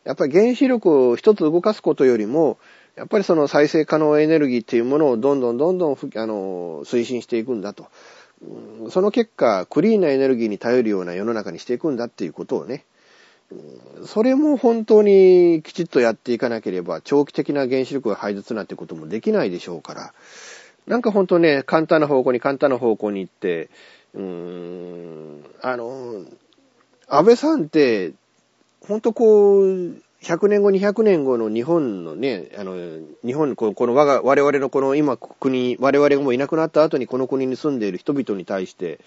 [0.04, 2.58] やっぱり原子力を一つ動かすことよりも、
[2.96, 7.86] やっぱりその再生可能エネルギーっていうものをどんどんどんどんあの推進していくんだと。
[8.90, 12.84] その結果、クリーンなエネルギーに頼るような世の中にしていくんだっていうことをね、
[14.06, 20.14] それも本当にきちっとやっていかなければ、長期的な原子力が廃絶なんてこともできないでしょうから、
[20.86, 23.70] なんか本当ね、簡単な方向に簡単な方向に行って、
[24.14, 26.24] うーん、あの、
[27.08, 28.12] 安倍さんって、
[28.80, 29.64] 本当こう、
[30.22, 32.76] 100年後、200年後の日本のね、あの、
[33.24, 39.00] 日本、この我が、我々のこの今国、我々がもういなくなった後にこの国に住んでいる人々に対して、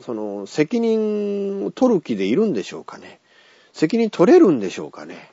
[0.00, 3.20] その、責任を取る気でいるんでしょうかね。
[3.72, 5.30] 責任取れるんでしょうかね。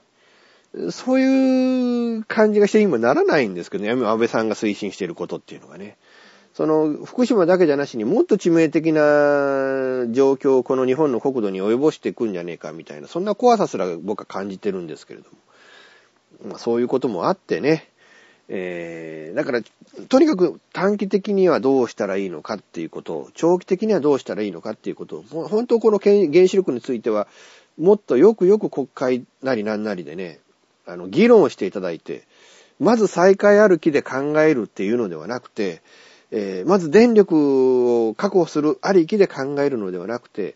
[0.92, 5.98] そういう感じがして今ならないんですけどね、安倍さんが推進していることっていうのがね。
[6.54, 9.02] その、福島だけじゃなしにもっと致命的な
[10.14, 15.38] 状況をこの日本の国土に及ぼしていくんじゃねえかみたいな、そんな怖さすら僕は感じてるんですけれども。
[16.50, 17.90] まあそういうこともあってね、
[18.48, 19.62] えー、だから、
[20.08, 27.28] とにかく短期的にはどうしたらいいのかっていうことを、長期的にはどうしたらいいのかっていうことを、本当この原子力については、
[27.78, 30.40] もっとよくよく国会なりなんなりでね、
[30.86, 32.24] あの、議論をしていただいて、
[32.80, 35.82] まず再開ある気で考えるっていうのではなくて、
[36.32, 40.56] えー、まず電力を確保するありきで考えるのではなくて、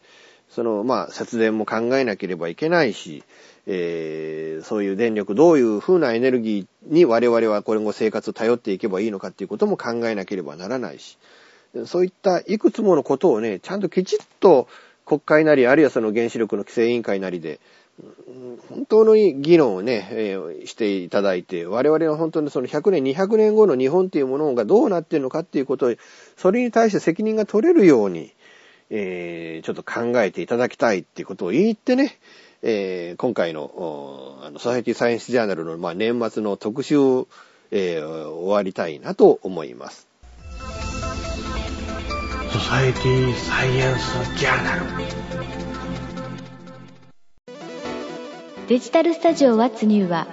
[0.49, 3.23] その、まあ、節電も考えなければいけないし、
[3.67, 11.17] えー、そういう電力、どういう風なエネルギーに我々はこれ後生活を頼っていけばいいのかっていうことも考えなければならないし、
[11.85, 14.67] そういったいくつものことをね、ちゃんときちっと
[15.09, 17.59] 国会なり、あるいはその原子力の規制委員会なりで、
[18.69, 25.95] 本当の議論をね、えー、していただいて、我々は本当にその100年、200年後の日本っていうものがどうなっているのかっていうことを、
[26.37, 28.31] それに対して責任が取れるように、
[28.91, 32.19] えー、ちょっと考えていただきたいっていうことを言ってね、
[32.61, 36.95] えー、今回の、あの、ソサイティサイエンスジャーナルの、まあ、年末の特集、
[37.71, 40.08] えー、終わりたいなと思います。
[42.51, 44.81] ソサエティサイエンスジャーナル
[48.67, 50.27] デジタルスタジオ What's New は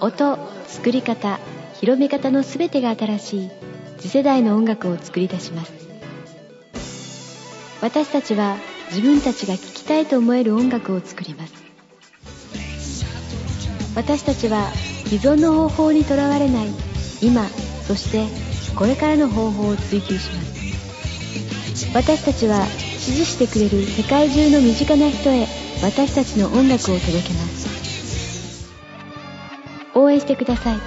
[0.00, 0.36] 音、
[0.66, 1.38] 作り方、
[1.80, 3.50] 広め方のすべてが新しい
[3.98, 5.72] 次世代の音楽を作り出します。
[7.80, 8.56] 私たちは
[8.90, 11.54] 自分たちが聴きたいと思える音楽を作ります。
[13.94, 14.72] 私たちは
[15.06, 16.68] 既存の方法にとらわれない
[17.22, 17.46] 今
[17.86, 18.26] そして
[18.74, 20.53] これからの方法を追求します。
[21.94, 25.46] 私たちは支持してくれる世界中の身近な人へ
[25.80, 28.72] 私たちの音楽を届けます。
[29.94, 30.78] 応援してください。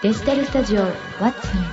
[0.00, 0.82] デジタルスタジオ
[1.18, 1.64] What's New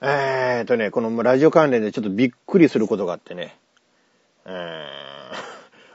[0.00, 3.56] えーとね、このラジオ関連でちょっとびっくりすることがあってね、
[4.46, 4.83] えー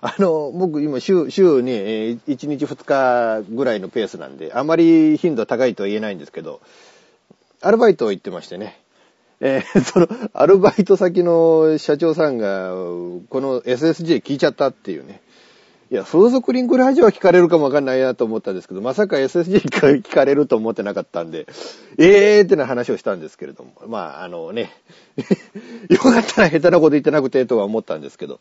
[0.01, 1.71] あの、僕今週、週に、
[2.27, 6.61] 1日2日ぐらいのペースなんで、あまり頻度高いとは言えないんですけど、
[7.61, 8.79] アルバイトを行ってましてね。
[9.41, 15.21] えー、 その、アルバイト先の社長さんが、この SSJ 聞いちゃったっていうね。
[15.91, 21.47] いや、風俗リンクラジオは聞かれるかもわかんないなと思ったんですけど、まさか SSG 聞かれると思ってなかったんで、
[21.97, 24.71] ええーってな話をしたんですけれども、まあ、あのね、
[25.89, 28.39] よかったら下手なこと言ってなくてとは思ったんですけど、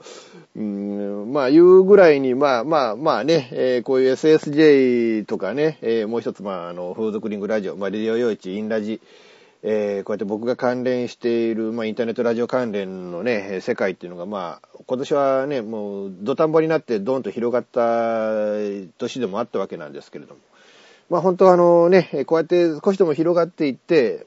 [0.57, 9.01] うん、まあ、言うぐらいに、まあまあまあね、えー、こういう SSJ とかね、えー、もう一つ、まあ、あの、風俗リンクラジオ、まあ、レディオ用地、インラジ、
[9.63, 18.55] えー、こうやって僕が関連している、まあ、インターネットラジオ関連のね、世界っていうのが、まあ、今年はね、もう、土壇場になってドンと広がった
[18.99, 20.41] 年でもあったわけなんですけれども。
[21.11, 24.27] まあ、本当はあのね、こうやって少しでも広がっていって、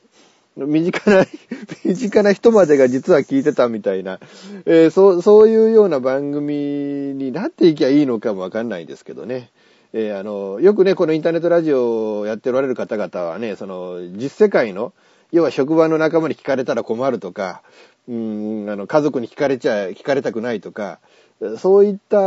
[0.58, 1.26] 身近な、
[1.86, 4.20] 身近な人までが実は聞いてたみたいな、
[4.66, 9.50] えー、そう、そういうような番組になっていきゃいいのかもわかんないんですけどね。
[9.94, 14.94] えー、あの、よくね、このインターネットラジオをやっておられる方々はね、その、実世界の、
[15.32, 17.64] 要は職場の仲間に聞かれたら困るとか、
[18.08, 21.00] うん、あの、家族に聞かれちゃ、聞かれたくないとか、
[21.58, 22.18] そういった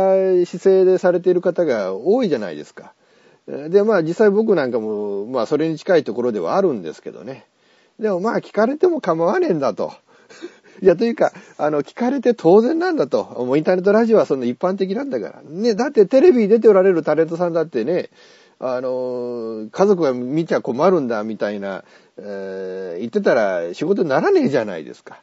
[0.45, 2.93] 姿勢でされている方が多いじゃないですか。
[3.47, 7.45] で、まあ実際僕なんかも、まあそれに近いところではあるんですけどね。
[7.99, 9.93] でもまあ聞かれても構わねえんだと。
[10.81, 13.23] いや、というか、あの、聞かれて当然なんだと。
[13.45, 15.41] もうインターネットラジオはその一般的なんだから。
[15.43, 18.09] ね、だってテレビに出ておられるタレントさんだってね、
[18.59, 21.83] あの、家族が見ちゃ困るんだ、みたいな、
[22.17, 25.21] えー、言ってたら仕事にならねえじゃないですか。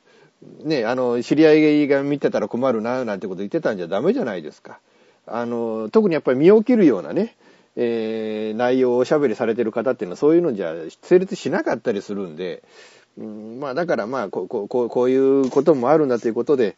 [0.65, 4.79] ね、あの、知り合いが見てたら困るな、なんてこと言ってたんじゃダメじゃないですか。
[5.27, 7.37] あの、特にやっぱり身を切るようなね、
[7.77, 12.63] えー、内容をおしゃべりされてる方っていうのはそういうのじゃ成立しなかったりするんで、
[13.19, 16.77] うん、まあだからまあここここういうこともあるんだということで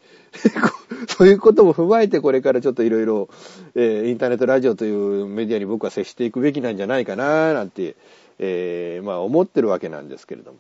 [1.09, 3.29] そういうことも踏まえてこれからちょっといろいろ
[3.77, 7.95] えインターネットラジオというメディアに僕は接していくべきなんじゃないかななんて、
[8.41, 10.59] えー、まあ思ってるわけなんですけれども。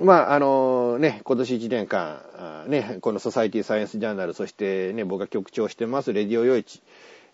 [0.00, 6.82] まあ、あのね、今年1年間、ね、このソサイティサイエンスジャーナル、そしてね、僕が局長してます、レディオヨイチ、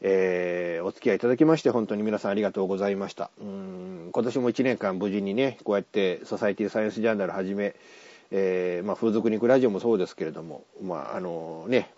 [0.03, 3.31] えー、お付き合いいただきまして、本当に皆さんありがとうございました。
[3.41, 7.75] うん、今年も1年間無事にね、こうやってソサイティサイエンスジャーナルはじめ、
[8.31, 11.91] えー、まあ、風俗肉ラジオもそうですけれども、まあ、あのね、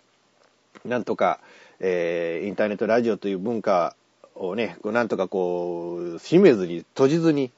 [0.83, 1.39] なんとか、
[1.79, 3.95] えー、インターネットラジオという文化
[4.35, 7.51] をね、なんとかこう、閉めずに、閉じずに、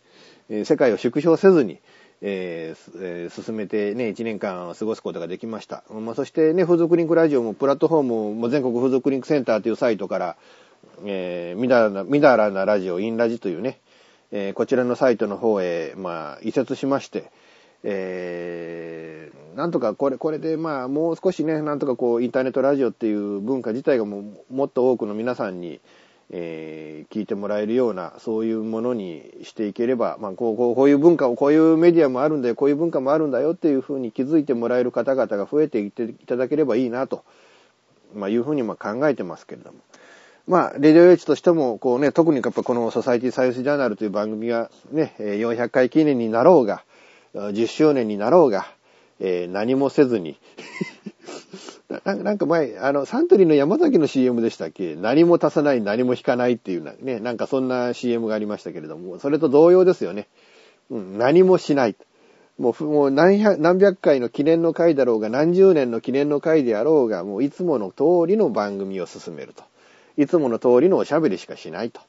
[0.63, 1.79] 世界を縮小せずに、
[2.27, 5.83] えーえー、進めてね、1年間過ごすことができました。
[5.91, 10.35] まあ、そしてね、風俗リンクラジオもプラットフォームも全国風俗リンクセンターというサイトから、
[11.05, 13.79] えー、みだらな、みだらなラジオ、インラジというね、
[14.31, 17.29] えー、こちらのサイトの方へ、まあ、移設しまして、
[17.83, 25.79] えー、なんとかこれ、これでまあ、もう少しね、なんとかこう、インターネットラジオっていう文化自体がも、もっと多くの皆さんに、
[26.31, 37.23] えー、聞いてもらえるような、そういうものにしていければ、まあ、こう、こうこういう文化を、こういうメディアもあるんだよ、こういう文化もあるんだよっていうふうに気づいてもらえる方々が増えていっていただければいいなと、
[38.13, 39.79] まあ、いうふうにま考えてますけれども。
[40.47, 46.83] まあ、レディオエッジとしても、こうね、特にやっぱこのソサイティサイエンスジャーナルという番組がね、400回記念になろうが、
[47.33, 48.67] 10周年になろうが、
[49.19, 50.37] えー、何もせずに
[52.03, 54.95] なんか前、あの、サントリーの山崎の CM でしたっけ？
[54.95, 60.27] 何も足さない、何も引かないっていうね、なんかそんな CM がありましたけれども、それと同様ですよね。
[60.89, 61.95] うん、何もしない。
[62.57, 69.63] もう、もう何百、何百回の記念の回だろうが、何十年の記念の回であろうが、もういつもの通りの番組を進めると。
[70.17, 72.01] いつもの通りのおしゃべりしかしないと。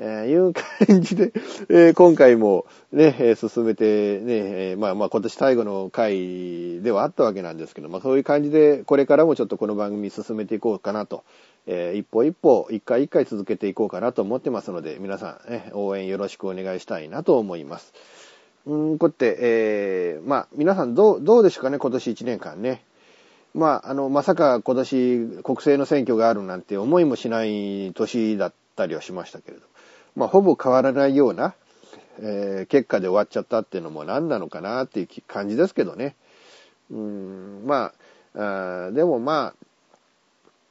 [0.00, 1.32] えー、いう感じで、
[1.68, 11.24] えー、今回もね、えー、進めてね、え、まあまあ今年最後の回ではあったわけなんですけど、まあそういう感じでこれからもちょっとこの番組進めていこうかなと、
[11.66, 17.92] え、一歩一歩、一回一回続けていこうかなと思ってますので、皆さん、ね、応援よろしくお願いしたいなと思います。
[18.66, 22.84] うん、こうやって、え、まあ皆さんどう、どうでしょうかね、今年1年間ね。
[23.54, 29.67] まあ、あの、まさか今年国政の選挙があるなんて思いもしない年だったりはしましたけれど。
[30.18, 31.54] まあ、ほぼ変わらないような、
[32.18, 36.16] えー、結果で終わっちゃったっていうのも何なのかなっていう感じですけどね。
[36.90, 37.92] うん、ま
[38.34, 39.66] あ、あでもまあ、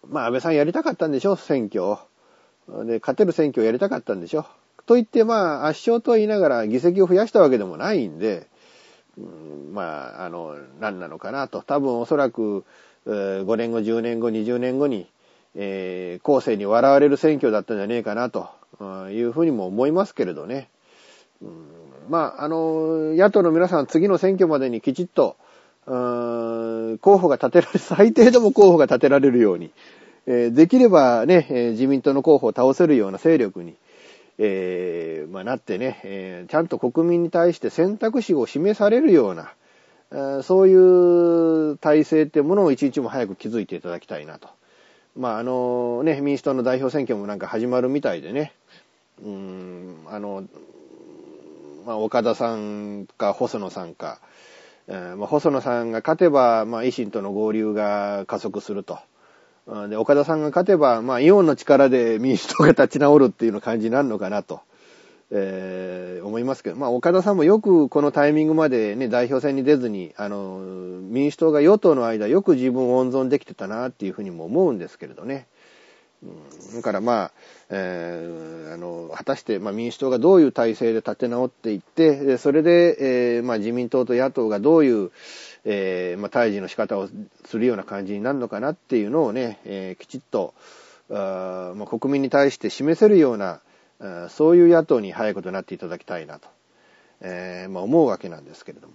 [0.10, 1.95] まあ、安倍さんやりたかったんでしょ、選挙
[2.86, 4.45] で、勝てる選挙をやりたかったんでしょ。
[4.86, 8.48] と言って、まあ、圧勝とは言いながら議席を増やしたわけでもないんで、
[9.18, 11.62] うん、まあ、あの、何なのかなと。
[11.62, 12.66] 多分おそらく、
[13.06, 15.08] 5年後、10年後、20年後に、
[15.56, 18.50] えー、後世に笑われる選挙だったんじゃねえかなと
[19.11, 20.70] いうふうにも思いますけれどね。
[21.41, 21.49] うん、
[22.09, 25.36] まあ、あの、野党の皆さん次の選挙までにきちっと、
[25.88, 29.72] 候補が立てられ、最低でも候補が立てられるように、
[30.26, 33.76] えー、できればね、えー、自民党の候補を倒せるような勢力に、
[34.38, 39.53] えー、まあ、なってね、えちゃんと国民に対して選択肢を示されるような、
[40.11, 44.49] えそういう体制ってものを一日も早く築いていただきたいなと。
[45.18, 48.53] まあ、あのね、民主党の代表選挙もなんか始まるみたいでね、
[49.24, 50.43] うん、あの、
[51.88, 54.20] まあ、岡田さんか細野さんか、
[54.88, 58.99] えー、まあ、細野さんが勝てば、まあ、維新との合流が加速すると。
[59.89, 64.61] で、岡田さんが勝てば、まあ、イオンの力で民主党が立ち直るっていうの感じになるのかなと、
[65.30, 75.47] えー、思いますけど、まあ、岡田さんもよくこのタイミングまでね、代表選に出ずに、あの、民主党が与党の間よく自分を温存できてたなっていうふうにも思うんですけれどね。
[76.23, 76.28] う
[76.71, 77.32] ん、だからまあ、
[77.69, 85.11] えー、あの、果たして、まあ、民主党がどういう体制で立て直っていって、それで、えー、まあ、自民党と野党がどういう、
[85.65, 87.09] えー、まあ、対峙の仕方を
[87.45, 90.53] するような感じになるのかなっていうのをね、えー、きちっと、
[91.11, 93.61] あまあ、国民に対して示せるような、
[94.30, 96.48] そういう野党に早いことになっていただきたいなと、
[97.22, 98.93] えー、まあ、思うわけなんですけれども。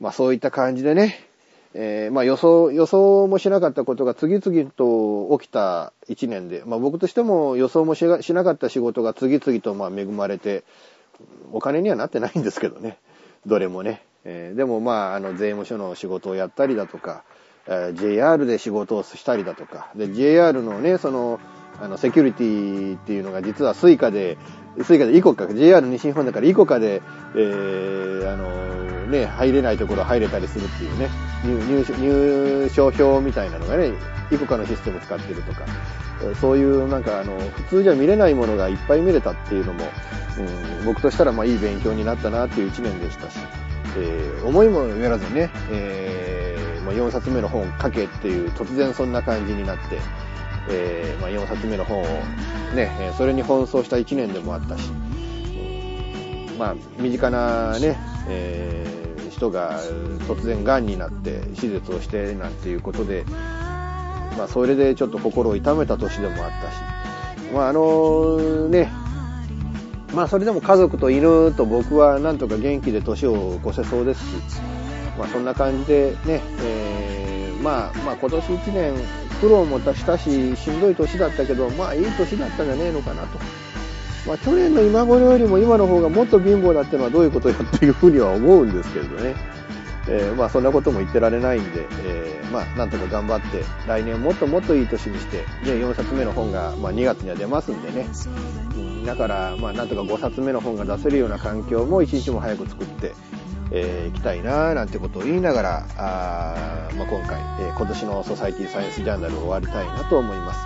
[0.00, 1.30] まあ、そういった感じでね、
[1.74, 10.64] えー、まあ予想、予想もしなかったことが次々と起きた一年で、まあ僕としても予想もしなかった仕事が次々とま恵まれて、
[11.52, 12.98] お金にはなってないんですけどね。
[13.46, 14.02] どれもね。
[14.24, 17.22] えー、でもまあ、あの、税務署の仕事をやったりだとか、
[17.94, 21.38] JR で仕事をしたりだとか、で、JR のね、その、
[21.80, 24.36] あの、セキュリティっていうのが実はスイカで、
[24.82, 27.02] スイカでイコカ、JR 西日本だからイコカで、
[27.34, 31.08] えー、あの、ね、入れないところ入れたりするっていうね、
[31.44, 33.92] 入入賞表みたいなのがね、
[34.30, 35.64] イコカのシステム使ってるとか、
[36.40, 39.84] そういうなんかあの、普通じゃ見れないものがいっぱい見れたっていうのも、
[40.38, 43.38] うん、僕としたらまあいい勉強になったなっていう一年でしたし、
[43.96, 49.98] えー、思いもよらずね、えー、まあ、4冊目の本書けっていう突然そんな感じになって、
[50.70, 52.04] えー、まあ、4冊目の本を
[52.74, 54.90] ね、それに奔走した1年でもあったし、
[56.58, 57.96] まあ、身近なね、
[58.28, 59.80] えー、人が
[60.28, 63.24] 突然癌になって手術をしてなんていうことで、
[64.36, 68.92] まあ、それでちょっと心を痛めた年でもあったし、まあ、あのね、
[70.14, 74.60] まあ、それでも家族と犬と僕はなんとか元気で年を越せそうですし、
[75.18, 78.94] まあ、そんな感じでね、えー、まあ、まあ、今年1年
[79.40, 83.38] 苦労もしたし、しんどい年だったけど、まあ、いい年だったんじゃねえのかなと。
[84.26, 89.34] まあ、去年の今頃よりも今の方がもっと貧乏だってのはどういうことよっていうふうには思うんですけれどね。
[90.08, 98.08] えー、まあそんなことも言ってられないんで、えー、まあなんとか頑張って、来年もっともっといい年にして、で、4冊目の本が、まあ2月には出ますんでね。
[98.74, 103.14] うん、だから、まあなんとか5冊目の本が出せるような環境も一日も早く作って、
[103.72, 110.60] えー、行きたいななんてことを言いながら、あまあ、今回、えー、今年のソサイティサイエンスジャーナルを終わりたいなと思います。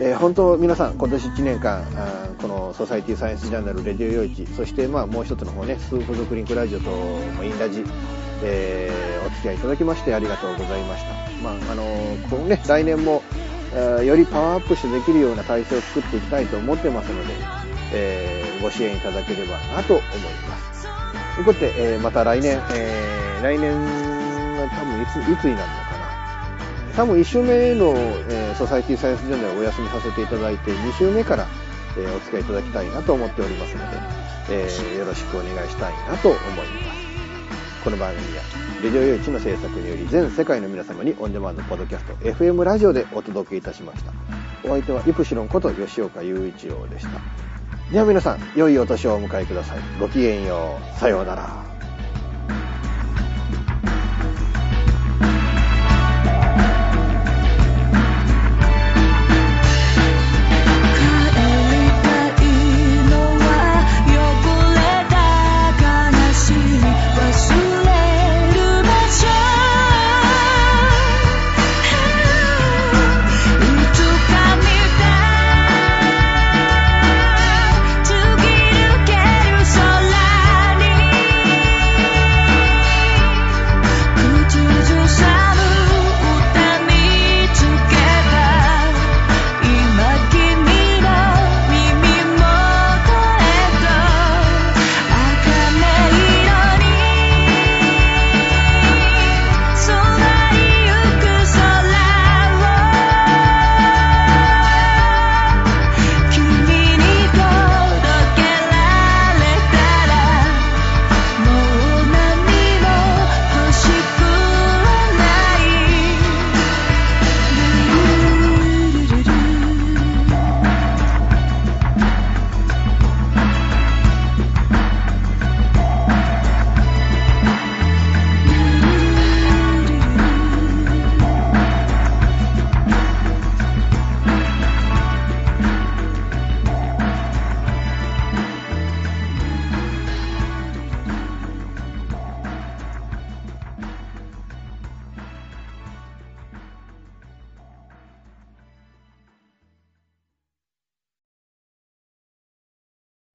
[0.00, 6.90] えー、本当皆さん今年1年間あこのソサイティサイエンスジャーナルレディオ用地そしてまあもう一つの方ねスープドクリンクラジオと、
[7.42, 7.82] インラジ、
[8.44, 11.12] えー、お付き合いいただきましてありがとうございました。
[11.42, 13.22] まああのー、このね来年も、
[14.04, 17.34] よりパワーアップしてできるような体制を作っていきたいと思ってますので、
[17.92, 20.04] えご支援いただければなと思い
[20.48, 20.67] ます。
[21.38, 25.98] ということで、えまた来年、え来年は多分いついつになるのか
[26.90, 27.94] な多分1週目の、
[28.28, 31.46] えー、ソサイティサイエンスジャーナルをお休みさせていただいて、2週目から、
[31.96, 33.96] えー、お付き合いいただきたいなと思っておりますので、
[34.50, 37.84] えー、よろしくお願いしたいなと思います。
[37.84, 38.42] この番組は、
[38.82, 44.10] レディオ用一の制作により全世界の皆様にオンデマンドポッドキャスト、FM ラジオでお届けいたしました。
[44.64, 47.20] お相手はイプシロンこと吉岡雄一郎でした。
[47.92, 49.78] では皆さん、良いお年をお迎えください。
[49.98, 50.98] ごきげんよう。
[50.98, 51.67] さようなら。